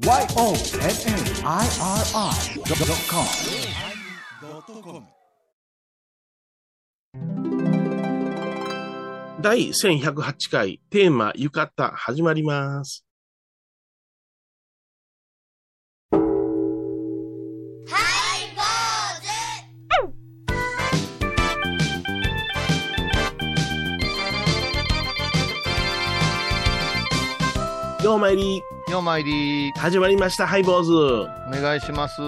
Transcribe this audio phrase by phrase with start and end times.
[0.00, 0.64] YONNIRI.com
[9.42, 13.04] 第1108回テーマ浴衣始まります。
[28.02, 30.92] ようまいり、ようまいり、始まりました、ハイボーズ。
[30.92, 32.20] お願いします。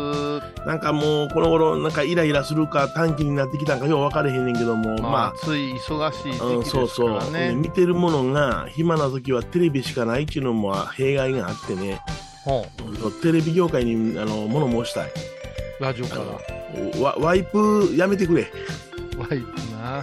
[0.65, 7.55] なんかもう、この頃、なんかイライラするか短期になってきたんかよう分かれへんねんけども、まあ、まつい忙しいあ、うん、時期ですそうそうから、ね。
[7.56, 12.01] 見てるものが、暇な時はテレビしかないっていうのも弊害があってね、
[12.45, 12.65] ほ
[13.23, 15.09] テレビ業界にあの物申したい。
[15.09, 17.03] うラジオから。
[17.03, 18.47] ワワイプやめてくれ。
[19.19, 20.03] ワイプな。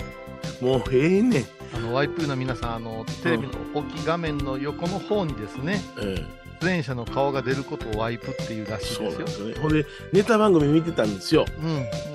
[0.61, 1.45] もうええねん。
[1.73, 9.19] あの、ワイプの皆さん、あの、テレビの大きい画面の横の方にですね、ええ出演者の顔が出ることをワイプっていうらしいそうですよ。
[9.19, 9.53] なんですよね。
[9.61, 11.45] ほんで、ネタ番組見てたんですよ。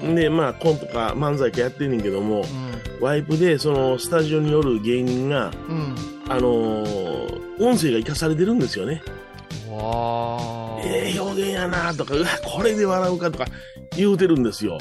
[0.02, 0.08] うん。
[0.08, 0.14] うん。
[0.14, 3.04] で、まあ、コントか漫才かやってんねんけども、うん。
[3.04, 5.94] ワイプで、その、スタジオによる芸人が、うん。
[6.28, 9.00] あのー音声が活かされてるんですよね。
[9.70, 10.80] わー。
[10.84, 13.46] ええ表現やなとか、うわ、これで笑うかとか
[13.96, 14.78] 言うてるんですよ。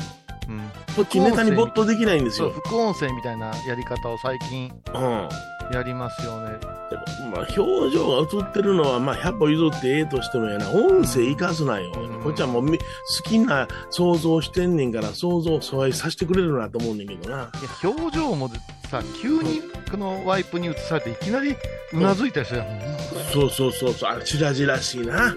[0.50, 0.62] うん。
[0.96, 2.54] こっちネタに没頭できないんですそう、よ。
[2.66, 5.30] 副音声みたいなやり方を最近うん。
[5.76, 6.56] やりますよね。
[6.94, 11.92] でもまあ、表情が映ってるのは、まあ、100歩譲ってええとしてもやな、音声生かすなよ。
[11.96, 12.84] うんこっちはもうみ好
[13.26, 17.36] きな想像してんねんから、想像、阻害させてくれるなと思うねんけどな。
[17.36, 17.40] い
[17.86, 18.50] や表情も
[18.90, 21.56] さ、急にこのワイプに映されて、いきなり
[21.92, 22.68] うなずいたりするやん。
[22.68, 22.94] うん
[23.34, 25.36] そうそうそうそう、あれ、チラジらしいな。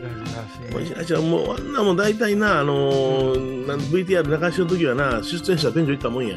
[0.71, 6.37] もういチラチラもう、あんなもん大体な、あのー VTR 流してる時はな、出演者店長行ったもんや。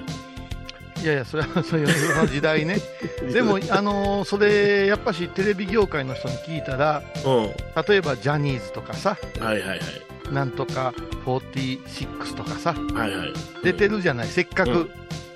[1.06, 2.78] やいや、それは そういうその時代ね。
[3.34, 7.44] でも、あのーそれ、やっぱしテレビ業界の人に聞いたら、うん。
[7.88, 9.80] 例えばジャニーズとかさ、はいはいはい。
[10.32, 10.94] なんとか
[11.26, 13.34] 46とかさ、はいはい。
[13.64, 14.72] 出てるじゃない、せっかく。
[14.72, 14.90] うん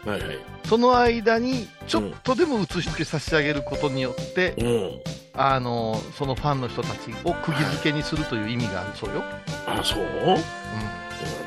[0.06, 0.38] はいはい。
[0.68, 4.92] その間に、ちょっとでも映して差し上げることによって、うん。
[5.36, 9.24] あのーそのファンの人たちを釘付けにするという意味があるそうよ。
[9.66, 10.04] あ、そう？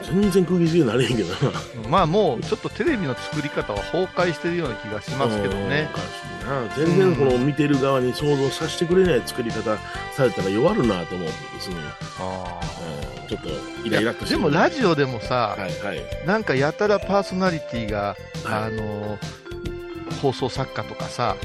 [0.03, 1.53] 全然釘付けになれへんけどな。
[1.85, 5.91] うん、まあもう、ちょっとテレビの作り方は崩壊してるような気がしますけどね。
[6.77, 9.77] 全然この見てる側に想像させてくれない作り方
[10.13, 11.77] されたら弱るなと思ってですね。
[12.21, 12.61] あ
[13.21, 13.49] うんちょっと
[13.85, 16.27] イライラっとしてでもラジオでもさ、はいはい。
[16.27, 19.19] なんかやたらパーソナリティが、はいあの
[20.23, 21.37] 放送作家とかさ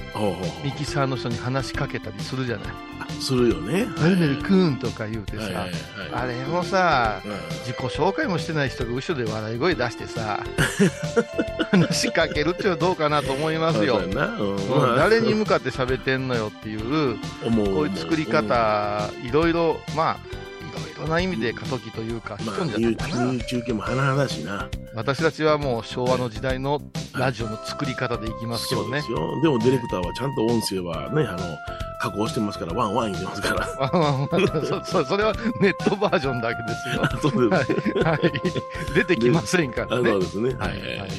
[0.63, 3.88] ミキサーの人に話しかけたりするじゃないあするよね。
[4.01, 5.72] 「誰々くん」とか言うてさ、はいはいはい。
[6.13, 7.31] あれもさうん
[7.66, 10.39] 自己紹介もしてない人が後ろで笑い声出してさ
[11.71, 14.01] 話しかけるっていうのはどうかなと思いますよ
[14.97, 17.17] 誰に向かって喋ってんのよっていう
[17.73, 20.17] こういう作り方、いろいろまあ
[20.71, 23.85] いろいろな意味で過渡期というか、うんまあ、じゃったかな、中継も
[24.27, 24.69] しな。
[24.94, 26.81] 私たちはもう昭和の時代の
[27.13, 29.21] ラジオの作り方でいきますけどねそうです。
[29.21, 29.41] よ。
[29.41, 31.38] でもディレクターはちゃんと音声はね、あの、
[32.01, 33.67] 加工してますから、ワンワン言ってますから。
[34.84, 37.31] そそそれはネットバージョンだけですよ。
[37.31, 37.72] そうです。
[38.00, 40.09] はい、出てきませんかあらね。
[40.09, 40.56] そうですね。
[40.56, 40.69] はい。
[40.69, 41.09] はい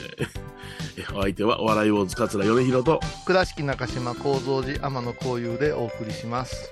[0.99, 6.71] えお相手は、お笑い坊主桂米広と、倉敷中島幸三寺天野幸雄でお送りします。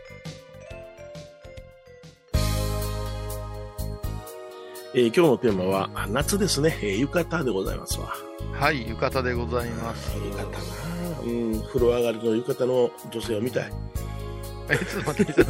[4.93, 6.77] えー今日のテーマは、あ夏ですね。
[6.83, 8.13] えー浴衣でございますわ。
[8.59, 10.13] はい、浴衣でございます。
[10.19, 10.90] 浴衣な
[11.23, 13.73] うん、風呂上がりの浴衣の女性を見たい。
[14.71, 15.45] え、ちょっと待って、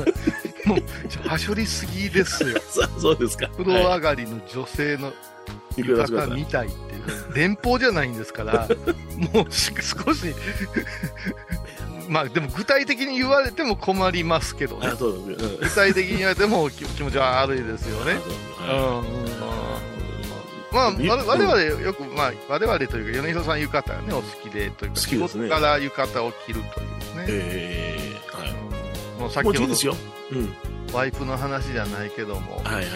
[0.67, 2.61] もう、ちょはしょりすぎですよ。
[2.99, 3.49] そうですか。
[3.49, 5.09] 風呂上がりの女性の
[5.77, 7.35] い、浴浴衣衣見たいっていう。
[7.35, 8.69] 連邦じゃないんですから、
[9.33, 10.35] もうし少し、
[12.09, 14.93] まあでも具体的に言われても困りますけどねね。
[14.99, 15.27] うん
[15.61, 18.19] 具体的に言われても気気持ちは悪いですよね。
[18.69, 19.40] うん
[20.73, 26.87] まあ、うんわ我々よく、まあ、我々というか、米広さん浴衣がね、お好きで、というか、好きですね仕事から浴衣を着るという
[27.19, 27.27] ね。
[27.29, 29.97] えーはいうんもうさっきほもちろんですよ。
[30.33, 30.47] うん。
[30.87, 32.87] ど、ワイプの話じゃないけども、はいはい。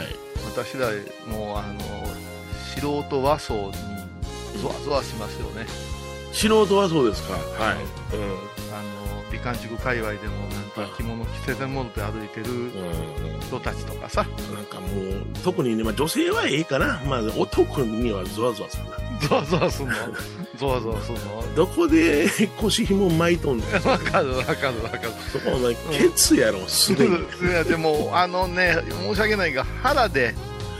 [0.46, 0.88] 私ら
[1.30, 1.80] もう、あの、
[2.80, 3.72] 素人和装に
[4.62, 5.66] ゾワゾワしますよね。
[6.32, 7.34] 素人はそうですか？
[7.34, 7.42] はい。
[7.52, 7.78] あの、
[9.34, 10.46] 美観地区界隈でも、
[10.76, 12.58] なんか着物着せてもろて歩いてるうん。
[12.58, 17.00] うん人たちとかさ、なんかもう、特にね、まあ女性はええかな。
[17.06, 18.90] まあ男にはゾワゾワするな。
[19.28, 19.94] ゾワゾワすんの？
[20.58, 21.54] ゾワゾワすんの？
[21.54, 22.26] どこで
[22.58, 23.72] 腰紐巻いとんねん。
[23.86, 25.02] わかるわかるわかる。
[25.30, 27.16] そこお前、ケツやろ、すでに。
[27.16, 27.20] い
[27.52, 30.34] やでもあのね申し訳ないが腹で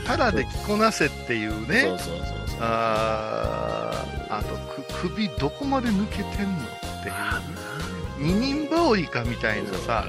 [0.05, 2.17] 腹で着こなせっていうそうねそうそう
[2.47, 2.57] そう。
[2.61, 7.39] あーあとく首どこまで抜けてんのってあ
[8.17, 10.05] 二人羽織かみたいなさ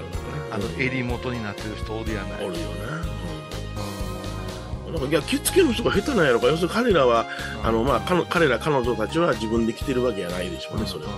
[0.50, 2.96] あの襟元になってる人おるやないおるよな。
[2.98, 7.26] うんなんかいや着付けの人が下手なんやろか要するに彼らは、
[7.64, 11.10] あのまあ、彼彼ら彼女たちは自分で着てるわけじゃないでしょうね、それは。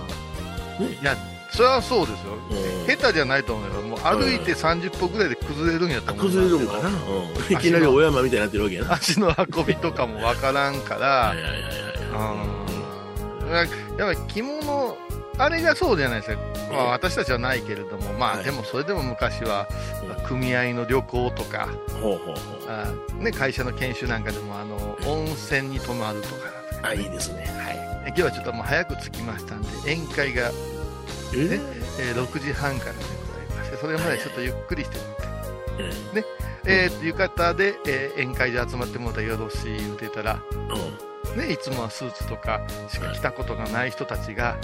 [0.79, 1.15] ねいや、
[1.51, 2.33] それはそうですよ。
[2.33, 8.93] うん下手じゃないと思うけど、もう歩いて30歩ぐらいで崩れるんやと思いますよ崩れるんかな、うん、いきなりお山みたいになってるわけやな。
[8.93, 12.69] 足の運びとかもわからんからい、はいはいはいうん
[13.99, 14.97] やっぱ着物、
[15.39, 16.39] あれがそうじゃないですか、
[16.71, 18.43] まあ、うん私たちはないけれども、まあ、はい。
[18.43, 19.67] でもそれでも昔は
[20.17, 21.69] うん、組合の旅行とか、
[22.01, 22.35] ほうほうほう。
[22.67, 24.75] あね、会社の研修なんかでもあの
[25.07, 26.35] 温泉に泊まるとか
[26.83, 27.45] あ、いいですね。
[27.57, 28.07] はい。
[28.07, 30.51] 今日はちょっともう早く着きましたんで、宴会が、
[31.33, 31.59] えね
[31.99, 34.97] えー6時半からでございまして、それまでちょっとゆっくりして
[36.13, 36.27] みて、
[36.65, 41.37] ええー、浴衣で、えー宴会で集まってもらったらよろしい言うてたら、うん。
[41.37, 44.57] ね、いつもはスーツとかしか着たことがない人たちが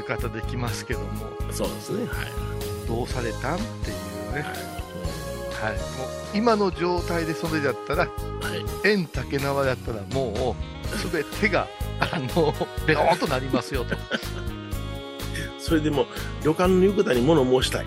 [0.00, 2.06] 浴衣できますけども、うん、そうですね。
[2.06, 2.88] はい。
[2.88, 3.92] どうされたんってい
[4.30, 5.86] うね、ははい、もう
[6.34, 8.08] 今の状態でそれだったら、い。
[8.08, 8.14] は
[8.84, 8.90] い。
[8.90, 11.68] 円竹縄だったらもう、すべてが、
[12.00, 12.54] あの、
[12.86, 13.94] ベローンとなりますよと。
[15.60, 16.06] それでも、
[16.42, 17.86] 旅館の浴衣に物申したい。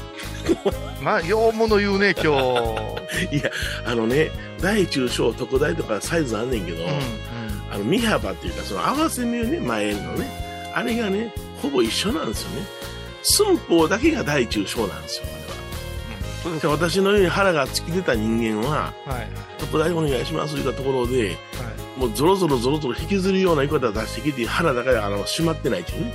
[1.01, 2.33] まあ、ようもの言うね、今
[3.29, 3.35] 日。
[3.35, 3.51] いや、
[3.85, 4.31] あのね、
[4.61, 6.97] 大中小特大とかサイズあんねんけど、うん、うん。
[7.71, 11.33] あの、身幅っていうか、その合わせ目ね、前のね、あれがね、
[11.63, 12.67] ほぼ一緒なんですよね。
[13.23, 15.25] 寸法だけが大中小なんですよ、
[16.45, 16.59] あれは。
[16.59, 21.35] で私のように腹が突き出た人間は、はい、はい、特大お願いしますと言ったところで、はい。
[21.97, 26.13] もうゾロゾロゾロゾロ引きずるような浴衣を出してきて、腹だけあの閉まってないっていうね。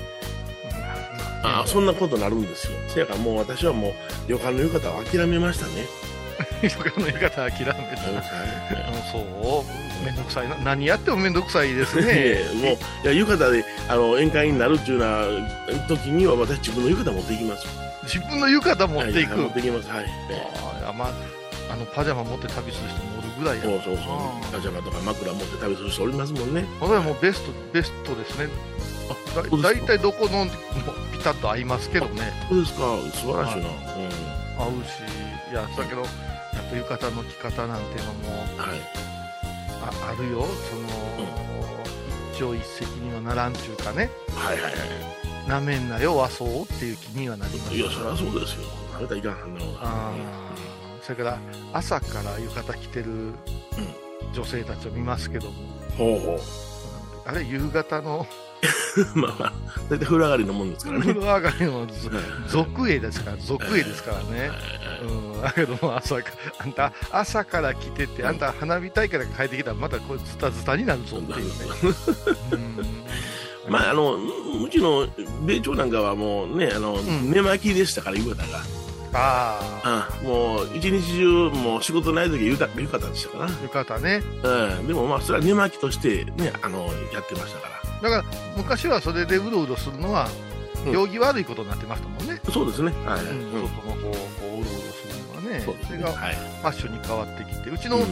[1.43, 2.73] ああ、そんなことになるんですよ。
[2.89, 3.95] せやからもう私はもう
[4.29, 5.87] 旅館の浴衣を諦めましたね。
[6.63, 7.73] 旅館の浴衣諦めた。
[7.73, 10.57] あのそう、めんどくさいな。
[10.57, 15.09] 何やってもめんどくさいですね もう、いや、浴衣で、あの、宴会になるっていうよう
[15.73, 17.71] な時には、私自分の浴衣持っていきますよ。
[18.05, 19.33] 自分の浴衣持っていく。
[19.33, 19.89] はい持っていきます。
[19.89, 20.05] はい。
[20.85, 21.09] ああまあ、
[21.71, 24.53] あのパジャマ持って旅する人もおるぐらいやそうそうそう。
[24.53, 26.65] パジャマとか枕持って旅する人おりますもんね。
[26.81, 28.49] これはもうベスト、ベストですね。
[29.63, 30.51] 大体どこのも
[31.13, 32.33] ピタッと合いますけどね。
[32.49, 32.81] そうですか。
[33.13, 33.69] 素晴らしいな。
[34.59, 36.11] 合うし、いや、だけど、やっ
[36.71, 38.59] ぱ浴衣の着方なんていうのもうん。
[38.59, 38.81] はい。
[39.83, 40.47] ああるよ。
[40.47, 40.89] その、
[42.33, 44.11] 一朝一夕にはならんちゅうかね。
[44.35, 44.79] はいはいは
[45.49, 47.81] なめんなよ、和装っていう気にはなりますい。
[47.81, 48.65] いや、そりゃそうですよ。
[48.93, 49.61] 食べたらいかんの。
[49.81, 51.39] あーそれから
[51.73, 53.33] 朝から浴衣着てる
[54.35, 55.55] 女性たちを見ますけども、
[55.97, 56.41] ほうほう。
[57.25, 58.27] あれ夕方の
[59.15, 59.53] まあまあ、
[59.89, 61.03] 大体風呂上がりのもんですからね。
[61.03, 61.95] 風呂上がりのぞ
[62.49, 64.51] 俗絵ですから俗絵ですからね、
[65.03, 71.53] うん、だけども朝かあんた朝から来ててあんた花火大会から帰ってきたらまたこれズタズタになるぞっていうね、
[72.53, 72.97] うん、
[73.71, 75.07] まあ、あの、うちの
[75.47, 77.31] 米朝なんかはもうね、あの、ん。
[77.31, 78.59] 寝巻きでしたから、浴衣が。
[79.11, 84.23] あああもう、一日中、もう仕事ない時は浴衣でしたか浴衣ね。
[84.43, 84.51] ら。
[84.51, 84.87] うん。
[84.87, 87.78] でもまあ、それは寝巻きとしてね、あの、やってましたから。
[88.03, 88.25] だから
[88.57, 90.29] 昔はそれでうろうろするのは
[90.87, 92.93] うん行儀悪いことになってましたもんね、そうですね。
[93.05, 93.21] はい。
[93.23, 94.09] うんうん外のこうこ
[94.43, 95.99] ううろうろするのはねそね。
[95.99, 96.35] れがはい。
[96.35, 98.05] ファッションに変わってきてうちのうん。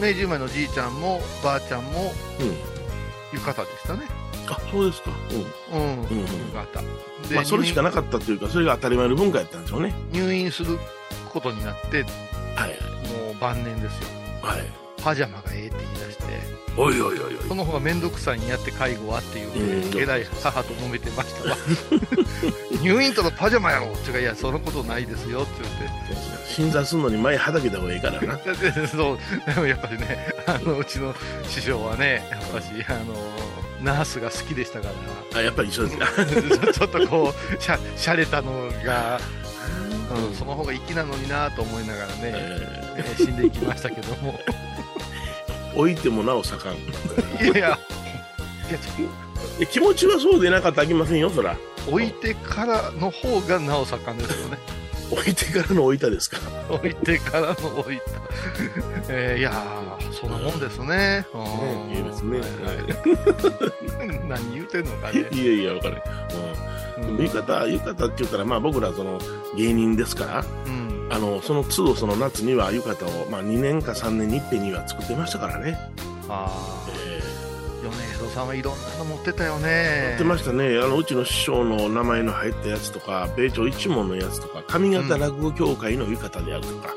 [0.00, 2.56] 明治生まれのじいちゃんもばあちゃんもうん。
[3.32, 4.00] 浴衣でしたね
[4.48, 5.10] あ、そうですか。
[5.72, 5.80] うん。
[5.80, 6.88] うん、うん浴衣
[7.28, 9.94] で、まあ、それしかなかったというか、それが当たり前の文化やったんでしょうね。
[10.10, 10.78] 入院する
[11.32, 12.02] ことになって
[12.56, 12.70] はい。
[13.26, 14.08] もう晩年ですよ
[14.42, 14.62] はい。
[15.02, 16.24] パジャマがええって言い出して
[16.76, 17.48] おいおいおいおい。
[17.48, 19.98] その方が面倒くさいんやって介護はっていううん。
[19.98, 21.56] えらい母と揉めてましたわ。
[22.82, 25.64] 入院とのパジャマやろっていうかいやそのことないですよって
[26.48, 28.38] 診断するのに前はだけた方がいいからな。
[28.88, 29.18] そう。
[29.46, 31.14] でもやっぱりねあのうちの
[31.48, 33.14] 師匠はねやっぱしあの
[33.82, 34.88] ナースが好きでしたか
[35.32, 35.38] ら。
[35.40, 36.06] あ、やっぱり一緒ですか。
[36.72, 39.20] ちょっとこうしゃしゃれたのが、
[40.28, 44.38] うん、その方が粋なのになと思いながらね、ええー死んでいきましたけども。
[44.46, 44.69] ー
[45.74, 46.76] 置いてもなお盛ん。
[46.76, 47.50] いや。
[47.50, 47.78] いやいや
[49.58, 51.56] え気持ちはそうでなかったらあきませんよ、そら。
[51.88, 54.58] 置いてからの方がなお盛んですよね。
[55.10, 56.38] 置いてからの置いたですか。
[56.68, 58.02] 置いてからの置いた、
[59.08, 61.26] えーいやーそんなもんですね。
[61.34, 62.38] うんねいいですね。
[62.38, 62.48] はい
[64.12, 64.22] はい。
[64.28, 66.02] 何言うてんのかね、いやいや、わかる。
[66.98, 67.22] ううんん。
[67.24, 69.18] 浴衣、浴衣って言ったら、まあ僕らその
[69.56, 75.76] 芸人ですから、うん、あの、その都度その夏には浴衣を、まあ2年か3年に一遍には作ってましたからね。
[76.28, 80.08] あえあ米広さんはいろんなの持ってたよーね。
[80.10, 80.78] やってましたね。
[80.78, 86.94] あの、うちの師匠の名前の入ったやつとか、米朝一門のやつとか、上方落語協会の浴衣であるとか、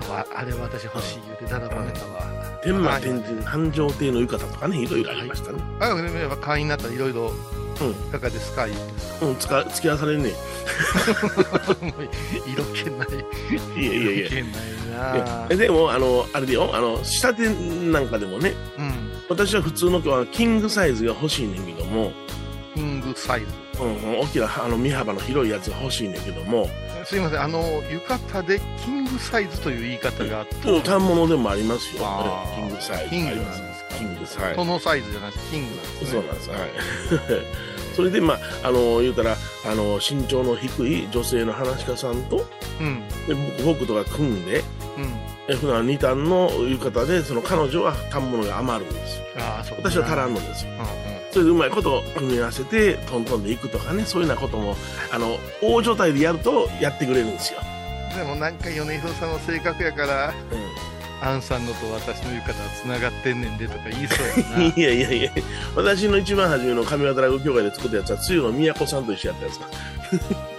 [0.00, 2.22] そうああれ私欲しい言うてだだこねたわ
[2.64, 5.58] 天満天神繁盛亭の浴衣とかね、いろいろありましたね。
[5.80, 8.94] あでもやっぱ会員になったらいろいろうんいかがですか言うん。
[8.94, 10.32] ですうん、つか、付き合わされんねん。
[10.32, 10.38] も
[11.98, 12.08] う
[12.46, 13.08] 色気ない。
[13.80, 14.26] いやいやいや。
[14.26, 14.44] 色気ない
[15.22, 15.46] な。
[15.50, 17.48] えでも、あの、あれでよ、あの、仕立て
[17.90, 18.92] なんかでもね、うん。
[19.28, 22.12] 私は普通の今日はキングサイズが欲しいねんけども、
[22.74, 23.46] キングサイズ。
[23.82, 26.68] うん、大きな、あの、身幅の広いやつが欲しいねんけども、
[27.04, 27.42] すいません。
[27.42, 30.82] あの浴衣でキングサイズという言い方があってうん。
[30.82, 32.02] 反物でもありますよ。
[32.04, 32.68] あー。
[32.68, 33.10] キングサイズ。
[33.10, 33.94] キングありますなんですか？
[33.98, 34.54] キングサイズ。
[34.56, 36.10] そのサイズじゃないですキングなんですね。
[36.10, 36.50] そうなんです。
[36.50, 36.60] はい。
[37.92, 42.44] それで、まあ、あの、言うたら、あの、身長の低い女性の話し家さんと、
[42.80, 43.34] うんで
[43.64, 44.64] 僕僕とか組んで、うん
[45.48, 49.24] え普段二段の浴衣で、その彼女は反物が余るんですよ。
[49.38, 50.72] ああそう私は足らんのですよ。
[50.72, 50.86] うんうん
[51.32, 54.76] それでうまいことを組み合わせて、トントンでいくとかね、そういうようなことも、
[55.10, 57.60] あの、大所帯でやるとやってくれるんですよ。
[58.14, 60.32] でもなんか米広さんの性格やからう
[61.22, 64.72] アンさんのと私の浴衣はつながってんねんでとか言いそうやん。
[64.78, 65.30] いやいやいや、
[65.76, 69.66] 私の一番初めの上方落語協会で作ったやつは、つゆの都さんと一緒やったやつか。
[69.66, 69.72] な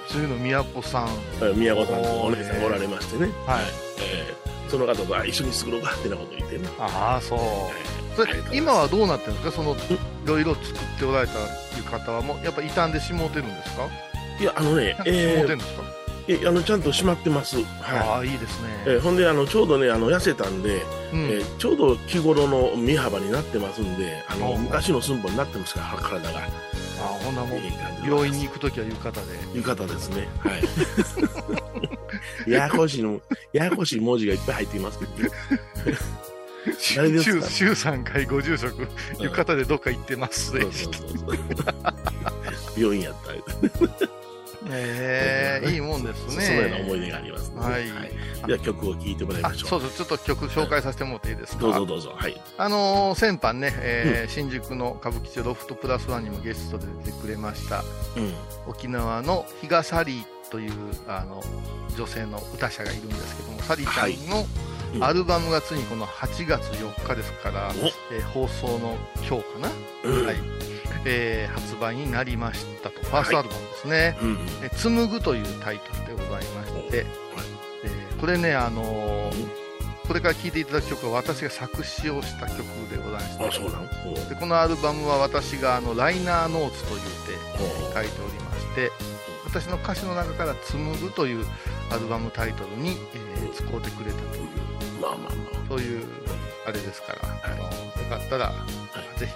[0.08, 3.29] そういうの宮古さんはい宮古さんとお姉さんがおられましてね。
[3.46, 3.63] はい
[4.00, 6.67] えーその方とあ一緒に作ろうかってなこと言ってね。
[6.79, 9.55] ああそうそれ今はどうなってるんですか？
[9.55, 9.77] そのい
[10.25, 11.34] ろいろ作っておられた
[11.77, 13.88] 浴衣はもうやっぱ傷んでしもうてるんですか？
[14.39, 15.86] いや、あのね、しもうてえるんですか、ー、
[16.27, 17.58] えあの、ちゃんと閉まってます。
[17.58, 17.65] はい。
[18.00, 26.39] ああいいですね、えーほんで、あの、ちょうどね、あの、痩せたんで、うんえーちょうど日頃の身幅になってますんで、あの、うん昔の寸法になってますから、体が。
[26.39, 26.44] あ
[27.06, 30.30] あほんなもういい感じで病院に行くときは浴衣で浴衣ですね。
[30.39, 30.63] はい。
[32.50, 33.20] ややこしいの、
[33.51, 35.30] ややこしい文字がいっぱい入っていますけどね。
[36.96, 37.48] 誰ですか？
[37.50, 38.88] 週週3回ご住職
[39.20, 40.53] 浴衣でどっか行ってます。
[42.77, 43.44] 病院やったり。
[44.70, 46.41] ええいいもんですね。
[46.46, 47.62] そのような思い出があります、ね。
[47.62, 48.48] はい。
[48.48, 49.70] では曲を聴いてもらいあましょう。
[49.70, 51.62] そうそうちょっと曲紹介させてもらっていいですか？
[51.63, 52.13] どうぞどうぞ。
[52.15, 52.41] はい。
[52.58, 57.84] あのー先般ね、えー新宿の歌舞伎町ロフトプラスワンにもゲストで出てくれました。
[58.15, 58.34] うん。
[58.67, 60.72] 沖縄の比嘉サリーという
[61.08, 61.43] あの
[61.98, 64.46] 女性の歌者がいるんですけどもサリーちゃんの
[64.96, 65.03] うん。
[65.03, 67.88] アルバムがついにこの8月4日ですから、お。
[68.13, 68.96] えー放送の
[69.27, 69.70] 今日かな、
[70.03, 70.25] うん。
[70.27, 70.36] はい
[71.05, 73.00] えー発売になりましたと。
[73.01, 74.17] ファーストアルバムですね。
[74.22, 74.38] うん。
[74.63, 77.05] 「え紡ぐ」というタイトルでございまして、
[77.83, 79.63] えーこれねあのー
[80.07, 82.57] これから聴いていただく曲は私が作詞をした曲
[82.91, 83.45] でございまして。
[83.48, 83.88] あ、そうなの？
[84.05, 87.07] おうでこのアルバムは私があのライナーノーツというて
[87.93, 88.91] 書いておりまして
[89.45, 91.45] 私の歌詞の中から「紡ぐ」という
[91.89, 94.43] アルバムタイトルに、えー使うてくれたという
[95.01, 96.05] まあまあまそういう
[96.65, 97.41] あれですから、はい。
[97.43, 97.69] あのよ
[98.10, 98.53] かったら、
[99.17, 99.33] ぜひ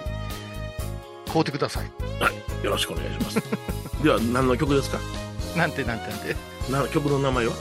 [1.32, 2.24] 買うてくださいあ。
[2.24, 2.64] はい。
[2.64, 3.42] よろしくお願いします。
[4.02, 4.98] では、何の曲ですか？
[5.56, 6.36] なんてなんてなんて
[6.70, 7.52] な曲の名前は？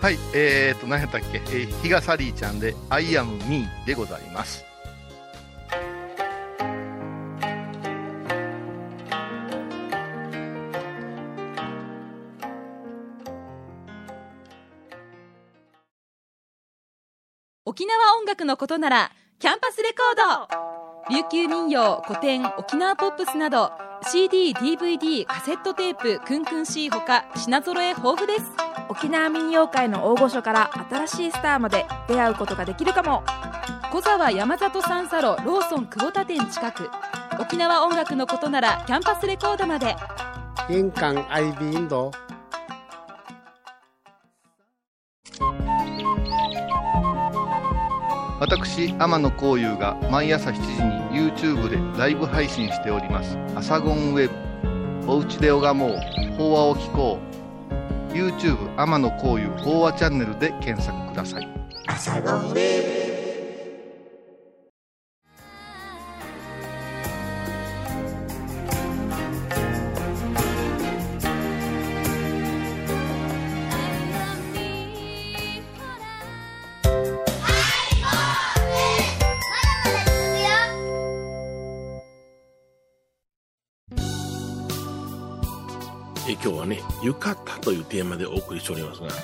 [0.00, 4.64] はいえーと何やったっけ、えー、比嘉サリーちゃんで「I am me」でございます
[17.64, 23.70] 沖縄音楽のことならキャンパスレコード琉球民謡古典沖縄ポップスなど
[24.10, 28.42] CD、DVD、カセットテープクンクン C ほか品揃え豊富です。
[28.88, 33.22] 沖縄民謡界の大御所から新しいスターまで出会うことができるかも。
[33.92, 36.90] 小沢山里三佐路ローソン久保田店近く。
[37.38, 39.94] 沖縄音楽のことならキャンパスレコードまで。
[40.68, 42.10] 印港 IB 印度。
[48.38, 50.95] 私天野幸雄が毎朝7時に
[51.36, 54.34] YouTube でライブ配信しております「アサゴンウェブ」
[55.06, 55.96] 「おうちで拝もう。
[56.36, 57.18] 法話を聞こ
[58.10, 61.48] う」YouTube 天野幸雄法話チャンネルで検索ください。
[62.56, 63.05] え
[86.42, 89.16] 今日はね、浴衣というテーマでお送りしておりますが、浴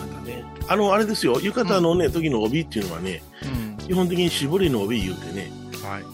[0.00, 0.44] 衣ね。
[0.68, 5.50] あの、あれですよ、浴衣のね、時の帯っていうのはね、うん基本的に絞りの帯言うてね、
[5.82, 6.04] はい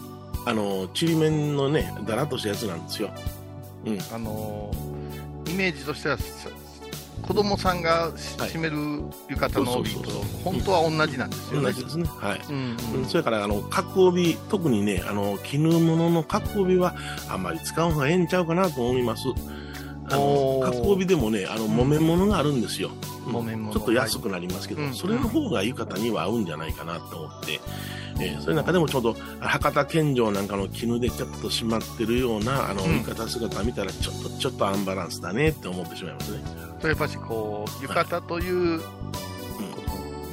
[0.45, 3.09] あの、ちりめんのね、だらっとしたやつなんですよ。
[3.85, 3.99] うん。
[4.13, 4.95] あのー
[5.51, 6.49] イメージとしてはさ
[7.21, 8.77] 子供さんが締める
[9.29, 10.11] 浴衣の帯と
[10.43, 11.67] 本当は同じなんですよね。
[11.67, 12.05] 同じですね。
[12.19, 12.41] はい。
[12.49, 12.77] うん。
[12.95, 13.05] うん。
[13.07, 16.95] それから、あの、角帯、特にね、あの、絹物の角帯は、
[17.29, 19.23] あんまり使う方がええんちゃうかなと思います。
[20.07, 20.71] あのおー。
[20.71, 22.91] 加工日でもね、あの、木綿物があるんですよ。
[23.25, 23.73] 木綿物。
[23.73, 24.93] ちょっと安くなりますけど、はい。
[24.93, 27.59] それの方が浴衣には合うんじゃないかなと思って、
[28.19, 32.97] えーそれなんかでもちょうど、博多献上なんかの絹でちょっと締まってるような、あの、うん。
[32.97, 36.43] 浴衣姿見たら、ちょっと、ちょっとアンバランスだねって思ってしまいますね。
[36.79, 38.81] それやっぱしこう、浴衣という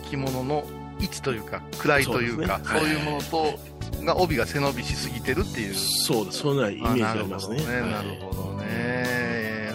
[0.08, 0.64] 着物の
[1.00, 3.58] 位置というか、位というか、そうねいうものと、
[4.04, 5.74] が帯が背伸びしすぎてるっていう。
[5.74, 6.38] そうです。
[6.38, 7.62] そんなイメージありますね。
[7.66, 7.90] あなるほどね。
[7.90, 9.74] なるほどね。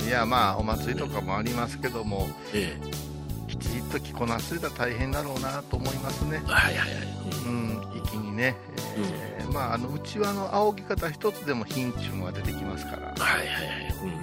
[0.00, 3.10] うんいや、まあ、お祭りとかもありますけども、ええ
[3.48, 6.40] きちっと着こなせたら大変だろうなと思いますね。
[6.46, 7.08] はいはいはい。
[7.46, 8.56] うん、一気にね。
[8.96, 13.94] えーまあ、あの、うちはあの、仰ぎ方一つでも品中が出てきますから、はいはいはい。
[14.04, 14.19] うん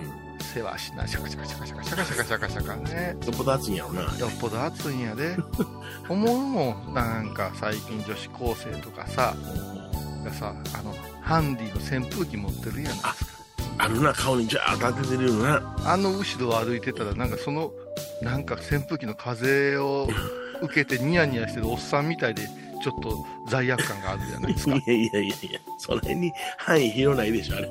[0.48, 3.16] せわしな、シャカシャカシャカシャカシャカシャカシャカシャカね。
[3.26, 4.02] よっぽど暑いんやろな。
[4.02, 5.38] よっぽど暑いんやで。
[6.10, 9.36] 思うもん、なんか最近女子高生とかさ、
[10.24, 13.16] がさ、あの、ハンディの扇風機持ってるやんですか。
[13.80, 15.76] あるな、顔にジャーッと当ててるよな。
[15.86, 17.72] あの後ろを歩いてたら、なんかその、
[18.22, 20.08] なんか扇風機の風を
[20.62, 22.48] 受けてニヤニヤしてるおっさんみたいで、
[22.84, 24.76] ちょっと罪悪感があるじゃないですか。
[24.76, 27.70] いやいやいやいや、その辺に範囲広ないでしょ、あれ。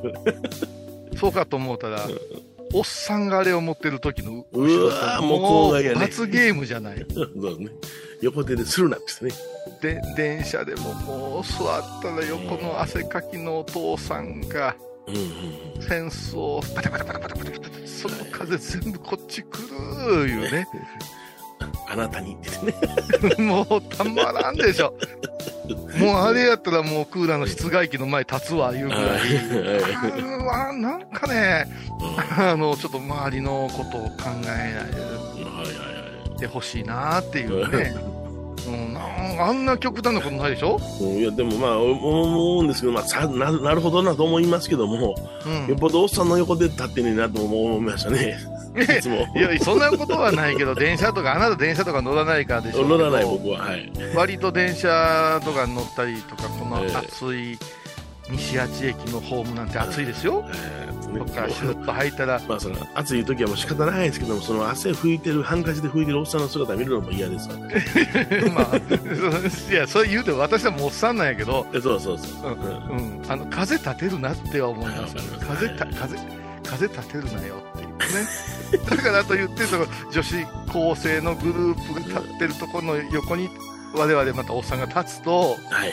[1.19, 2.07] そうかと思ったら、
[2.73, 7.07] おっさんがあれを持ってる時の後うろわーもう郊外やね罰ゲームじゃない。
[7.15, 7.71] そうね。
[8.23, 9.31] 横手でするなってね。
[9.81, 20.67] で、電車でももう座ったら横の汗かきのお父さんが、うんうんンスをパタパタパタパタパタパタその風全部こっち来るいうね。
[21.89, 23.37] あなたにってね。
[23.45, 24.95] もうたまらんでしょ。
[25.99, 29.05] もうあれやったらもうクーラーの室外機の前立つわ言うぐらい。
[29.05, 29.13] あ
[30.17, 31.67] うわなんかね、
[32.39, 38.16] あの、ちょっと周りのことを考えないでほしいなっていうね。
[38.67, 38.99] うん、
[39.41, 40.79] あんな極端なことないでしょ？
[40.79, 41.19] はい。
[41.21, 45.15] いや、でもまあ、思うんですけど、まあ、さななるほどなと思いますけども、
[45.47, 48.37] うんよっぽどおっさんの横で立ってねえなと思いましたね。
[48.77, 49.27] いつも。
[49.37, 52.87] いや、そんなことはないけど、電車とか、あなた電車とか乗らないからでしょ。
[52.87, 53.91] 乗らない僕は、はい。
[54.15, 57.59] 割と電車とか乗ったりとか、このええ暑い
[58.31, 60.45] 西八駅のホームなんて暑いですよ。
[60.49, 67.57] えーそっからシュッと入ったら、まあ、その暑い時はもう仕方ないですけども、その汗拭いてる、ハンカチで拭いてるおっさんの姿見るのも嫌ですわ。
[68.55, 68.77] まあ、
[69.73, 72.53] いや、それ言うても私はもうおっさんなんやけど、えそうそうそう。
[72.53, 75.15] うん、うんあの、風立てるなっては思います。
[75.41, 76.17] 風た、風、
[76.65, 77.97] 風立てるなよっていうね。
[78.91, 80.35] だからと言って、その女子
[80.73, 83.51] 高生のグループが立ってるところの横に、
[83.95, 85.91] 我々またおっさんが立つと、はいはいはい。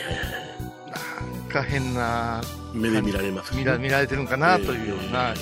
[1.33, 2.41] なんか変な、
[2.73, 5.33] 目で見られます、見ら見られてるんかなというような、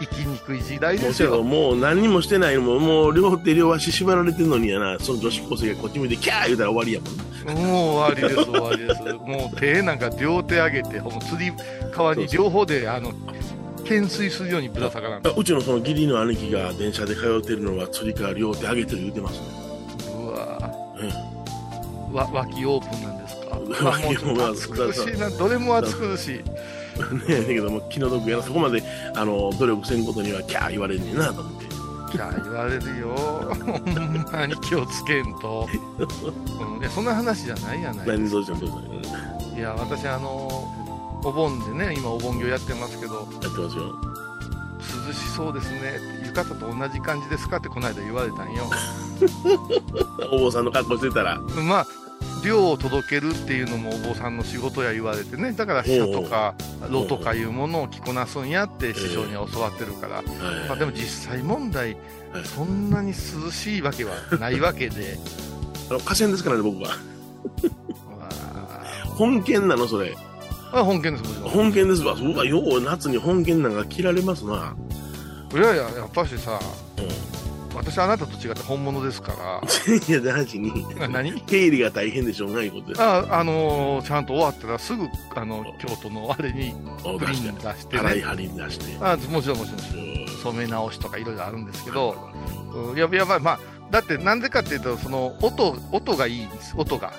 [0.00, 1.42] 生きにくい時代ですよ。
[1.42, 7.24] もう何にもしてないのも、もう両手両足縛られてるのにやな、その女子高生がこっち向いてキャー言うたら終わりやもんな。
[7.54, 9.02] もう終わりです、終わりです。
[9.02, 11.52] もう手なんか両手上げて、釣り
[11.92, 13.12] 革に両方で、あの、
[13.84, 19.46] 懸垂するようにぶら下がらんあうちのその義理の兄貴が電車で通ってるのは釣り革両手上げてる言うてますね。
[20.14, 20.70] うわ
[21.00, 23.58] うんわ脇オープンなんですか？
[23.88, 26.40] 脇あもうちょっと暑苦しいな、どれも暑苦しい。
[26.98, 28.82] ねえ、だけども気の毒やな、そこまで
[29.14, 31.68] あの努力せんことにはキャー言われんねんなと思って。
[32.16, 33.08] いや、言われるよ。
[33.14, 35.68] ほんまに気をつけんと。
[35.98, 38.06] うん、いや、そんな話じゃないやない。
[38.06, 38.70] 何どうしたのどう
[39.04, 40.48] したのいや、私、あの、
[41.22, 43.94] お盆でね、今お盆業やってますけど、やってますよ。
[45.06, 48.64] 涼しそうですね浴衣と同じ感じですかってこの間言われたんよ。
[50.32, 51.86] お坊さんの格好してたら、まあ、
[52.44, 56.54] 量を届けるっていうのもお坊さんの仕事や言われてね、だから飛車とか
[56.90, 60.26] 炉とかいうものを着こなすんやって師匠には教わってるから、はい
[60.68, 61.96] まあでも実際問題
[62.32, 65.18] はい、そんなに涼しいわけはないわけで、
[65.90, 66.90] あの河川ですからね、僕は。
[68.20, 70.14] ま本県なの、それ。
[70.72, 72.16] あ、あ本件です、本県ですわ。
[72.16, 74.74] そうか、よう夏に本県なんか着られますな。
[75.52, 76.60] いやいや、やっぱしさ、
[76.98, 77.27] うん。
[77.78, 79.62] 私あなたと違って本物ですか
[80.08, 80.86] いや、大事に。
[80.98, 81.40] ら、何？
[81.42, 83.02] 経理が大変でしょうがないことです。
[83.02, 86.74] あ、あのーちゃんと終わったらすぐ、あの、京都のあれに
[87.18, 88.00] 出して出してね。
[88.00, 88.84] 洗い張りに出して。
[89.00, 90.28] あもちろんもちろん。
[90.38, 92.30] 染め直しとかいろいろあるんですけど、
[92.72, 93.60] うん、やばいやばい、まあ、
[93.90, 97.12] だってなんでかっていうと、その、音、音がいいんです、音が。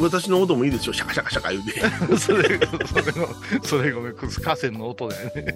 [0.00, 1.80] 私の音もいいですよ、シャカシャカシャカ言うて。
[2.16, 3.28] それが、それの、
[3.62, 5.54] それごめん、河川の音だよね。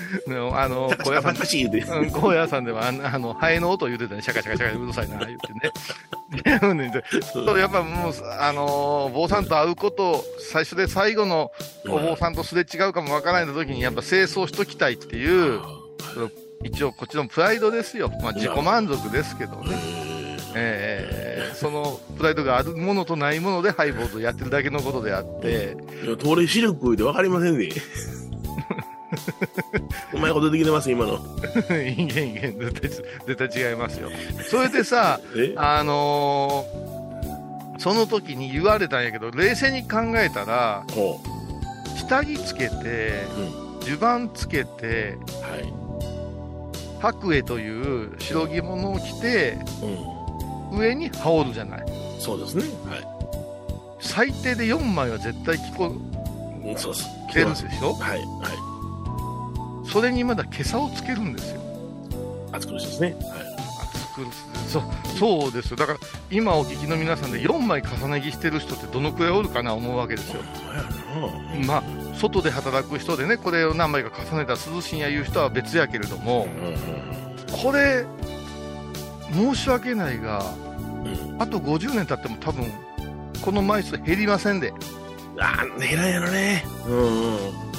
[0.26, 1.78] ねあの、高野山シャカシャカパチパチ言うて。
[1.78, 6.74] うん、高野山では、あの、ハエの音を言うてたね、シャカシャカシャカうるさいな、言ってね。
[6.74, 11.50] ねそうやっぱもう、あのー坊さんと会うこと、最初で最後の
[11.88, 15.60] お坊さんとすれ違うかもわからない時に、やっぱ清掃しときたいっていう、
[16.64, 18.10] 一応こっちのプライドですよ。
[18.22, 19.76] まあ自己満足ですけどね。
[20.54, 27.70] えーそのプライドがあるものとないものでハイボールをやってるだけのことであって、いや、通り視力で分かりませんね。
[30.12, 31.14] お前まいことできてます、今の。
[31.16, 32.90] いけんいけん絶対
[33.36, 34.10] 絶対違いますよ
[34.50, 35.54] それでさ え？
[35.56, 36.96] あのー
[37.78, 41.20] その時に言われたんやけど冷静に考えたらほ
[41.94, 43.12] 下着つけて、
[43.84, 45.42] 襦袢つけてう。
[45.42, 45.72] はい。
[47.00, 49.58] 白衣という白着物を着て
[50.72, 51.84] う上に羽織るじゃないん。
[52.18, 52.64] そうですね。
[52.88, 52.96] は
[54.00, 55.88] 最低で4枚は絶対着こい。
[56.70, 57.06] うんそうです。
[57.30, 57.92] 着てるんでしょ？
[57.92, 58.18] はい。
[58.18, 58.24] は
[59.96, 61.60] それにまだ今朝をつけるんですよ
[62.52, 62.56] い。
[62.56, 63.14] 暑苦しいですね。
[63.14, 63.18] はい。
[64.08, 64.26] 作る
[64.68, 64.82] そう
[65.18, 65.98] そうですよだから
[66.30, 70.42] 今お聞きの皆さんで4枚重ね着してる人ってどのくらいおるかな思うわけですよ
[71.66, 71.82] まあ
[72.14, 76.46] 外で働く人でねこれを何枚か重ねたら涼しいんやいう人は別やけれども
[77.62, 78.04] これ
[79.32, 80.44] 申し訳ないが
[81.04, 81.42] うん。
[81.42, 82.70] あと50年経っても多分
[83.42, 84.74] この枚数減りませんで
[85.38, 86.64] あー、減らんやろね。
[86.86, 87.75] うんうん。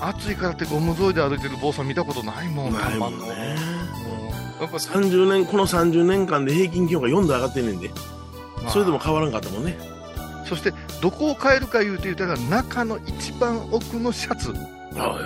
[0.00, 3.56] 暑いからってゴム沿いで歩いてる坊さん見たことないもんないもんね。
[4.60, 7.88] やっぱ30年、この30年間で平均気温が4度上がってんねんで。
[8.62, 9.78] まあそれでも変わらんかったもんね。
[10.46, 14.52] そしてどこを変えるか言うて言ったら中の一番奥のシャツ
[14.96, 15.16] あ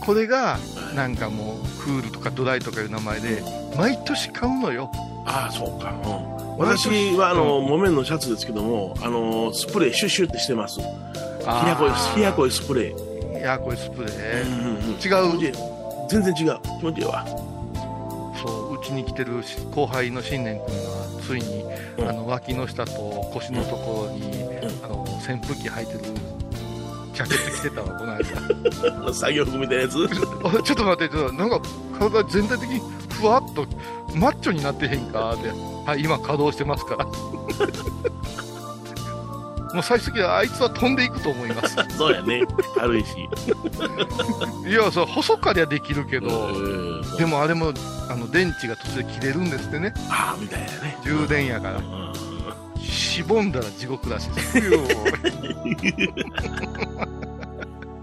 [0.00, 0.58] これが
[0.96, 3.44] なんかもうクールとかドライとかいう名前で
[3.76, 4.90] 毎年買うのよ
[5.24, 5.92] あ、そうか。
[5.92, 10.78] うん私はあの、木綿のシャツですけども、あの、スプレーシュッシュってしてます。
[10.80, 10.86] 冷
[11.46, 13.05] やこい、冷やこいスプレー。
[13.38, 14.48] いやこれスプレー、う
[14.92, 15.52] ん違う？
[16.08, 16.58] 全然違う。
[16.80, 17.24] 気持ちいいわ。
[18.40, 21.64] そううちに来てるし後輩の新年君がついに、
[21.98, 22.08] うん。
[22.08, 22.92] あの脇の下と
[23.32, 24.32] 腰のところに、ん。
[24.84, 26.00] あの扇風機履いてる
[27.12, 29.12] ジャケット着てたわこの間。
[29.14, 29.96] 作業服みたいなやつ？
[30.44, 31.60] あちょっと待ってちょっとなんか
[31.98, 33.66] 体全体的にふわっと
[34.14, 35.34] マッチョになってへんか？
[35.34, 35.48] って。
[35.86, 37.06] はい今稼働してますから
[39.74, 42.42] もう最終的にはあいつは飛んでいくと思います そうやね。
[42.76, 43.08] 軽いし。
[44.66, 47.72] いやそう細かりゃできるけど、うんでもあれも
[48.10, 50.98] あの電池が途中で切れるんですってねああ、みたいなね。
[51.04, 52.12] 充電やからうん
[52.78, 54.78] しぼんだら地獄らしいです よ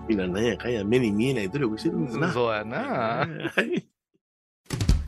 [0.09, 2.31] みんななんやかんや目に見えない努力してるんですな。
[2.31, 3.25] そうやなは
[3.61, 3.85] い。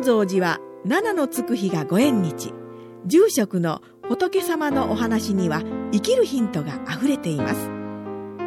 [0.00, 2.54] 高蔵寺は七のつく日がご縁日。
[3.04, 7.70] 住職の仏様のお話には生きるヒントがあふれています。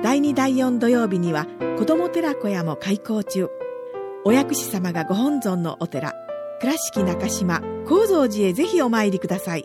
[0.01, 1.45] 第2第4土曜日には
[1.77, 3.49] 子ども寺小屋も開校中。
[4.25, 6.13] お薬師様がご本尊のお寺。
[6.59, 9.63] 倉敷中島・高蔵寺へぜひお参りください。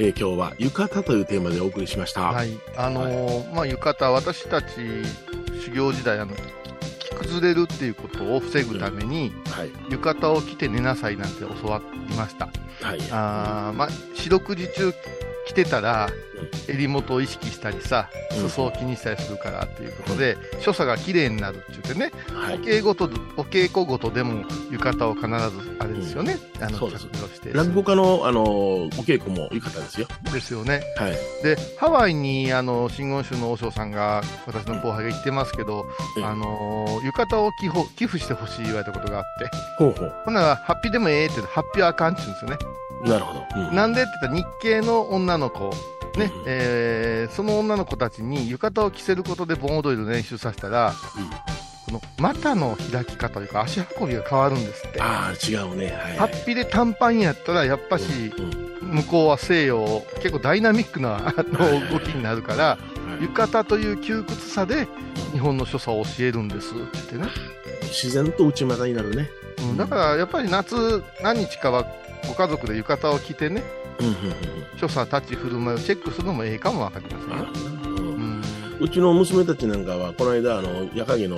[0.00, 2.22] えー今日は浴衣というテーマでお送りしました。
[2.22, 2.58] はい。
[2.76, 4.66] あのーまあ浴衣私たち
[5.62, 6.61] 修行時代あの着
[7.22, 9.70] 崩れるっていうことを防ぐために、はい。
[9.90, 13.00] 浴衣を着て寝なさいなんて教わりましたはい。
[13.10, 14.92] あーまあ四六時中
[15.46, 16.08] 着てたら
[16.68, 18.48] 襟元を意識したりさうん。
[18.48, 22.54] 裾を気にしたりするからっていうことで、所作が綺麗になるって言ってね、はい。
[22.56, 22.58] お。
[22.58, 23.04] 稽古と
[23.36, 27.52] お稽古ごとでも浴衣を必ずあれですよね、あの着用して。
[27.52, 30.06] 落語家の、あのーお稽古も浴衣ですよ。
[30.32, 30.82] ですよね。
[30.96, 31.12] はい。
[31.42, 39.50] でハワイにあの真言宗の和尚さんが私の後輩が言ってますけど、うんあの浴衣を寄付寄付してほしい言われたことがあって。
[39.78, 40.12] ほうほう。
[40.24, 42.56] ほんならハッピーでもええってハッピーはあかんって言うんですよね、
[43.02, 43.46] なるほど。
[43.68, 43.74] うん。
[43.74, 45.70] なんでって言ったら日系の女の子。
[46.18, 46.42] ね、うん。
[46.46, 50.92] えーその女の子たちに浴衣を着せることで盆踊りの練習させたら、
[51.86, 55.00] この股の開き方というか足運びが変わるんですって。
[55.00, 55.86] ああ、違うね。
[55.86, 56.16] はい。
[56.18, 61.32] ハッピーで短パンやったらやっぱし、うん向こうは西洋結構ダイナミックな
[61.90, 64.88] 動きになるからはい浴衣という窮屈さで
[65.32, 66.74] 日本の所作を教えるんです。
[66.74, 67.26] って言ってね、
[67.82, 69.30] 自然と内股になるね。
[69.58, 69.76] うん。
[69.76, 71.86] だからやっぱり夏何日かは
[72.26, 73.62] ご家族で浴衣を着てね
[74.00, 74.14] うんうん
[74.78, 78.46] 所作立ち振る舞いをチェックするのもええかもわかりませんね、
[78.80, 81.36] うちの娘たちなんかは、この間、あの、夜影の、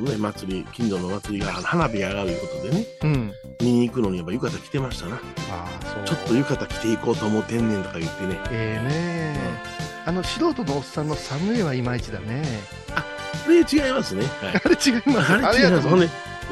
[0.00, 3.32] ね、祭り、近所の祭りが、花火上がるいうことでね、うん。
[3.60, 5.14] 見に行くのにやっぱ浴衣着てましたな。
[5.14, 5.18] あ
[5.50, 6.04] あそう。
[6.04, 8.40] ちょっと浴衣着ていこうと思ってんねんとか言ってね。
[8.50, 12.42] ええねあの素人のおっさんのサムエはいまいちだね
[13.44, 14.24] これ違いますね。
[14.40, 14.60] はい。
[14.64, 15.88] あれ違いますあれ違います。
[15.88, 16.08] ほんで、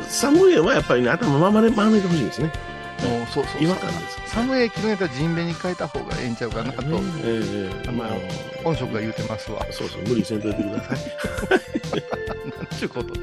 [0.08, 2.50] サムエはやっぱりね、頭ままで丸めてほしいですね。
[3.02, 8.08] もうそうそう違和感です寒い着るんやったらジンベエに変えた方がええんちゃうかなと、ねええあのまあ、
[8.62, 10.98] 本職が言うてますわそうそう、無理せんといてください。
[11.50, 13.14] なんちゅうこと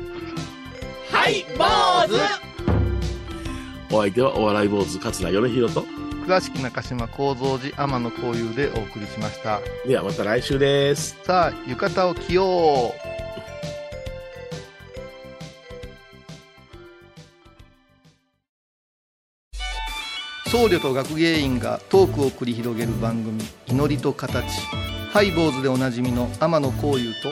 [1.11, 1.63] はい、坊
[2.07, 5.85] 主お相手はお笑い坊主、桂米宏と。
[6.27, 9.61] 倉敷中島幸三寺天野幸雄でお送りしました。
[9.87, 11.17] ではまた来週です。
[11.23, 12.93] さあ浴衣を着よ
[20.45, 20.49] う。
[20.49, 24.43] 僧侶と学芸員がトークを繰り広げる番組「祈りと形」
[25.11, 27.31] ハイ坊主でおなじみの天野幸雄と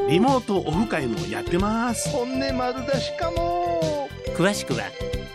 [0.11, 2.09] リモートオフ会もやってます。
[2.09, 4.81] 本音丸出しかも詳しくは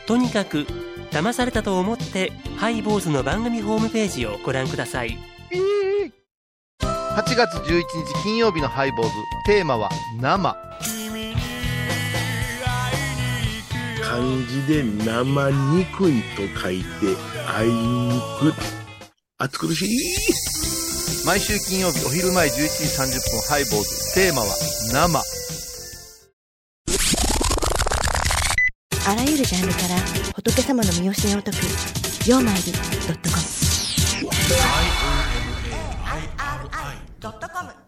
[0.06, 0.66] とにかく
[1.10, 5.16] 騙されたと思ってハイボーズの番組ホームページをご覧ください
[6.82, 6.82] 8
[7.36, 9.12] 月11日金曜日のハイボーズ
[9.46, 9.88] テーマは
[10.20, 10.54] 生
[14.02, 16.86] 漢字で生憎いと書いて、
[17.48, 18.54] あいにく。
[19.38, 20.65] 暑苦しい。
[21.26, 22.60] 毎週金曜日お昼前11時30
[23.32, 24.14] 分ハイボーズ。
[24.14, 24.54] テーマは
[24.92, 25.20] 生。
[29.10, 29.96] あらゆるジャンルから
[30.36, 31.56] 仏様の身教えを解く
[32.30, 32.70] 「曜マイルド
[33.12, 33.42] ットコム」
[37.18, 37.85] ドットコム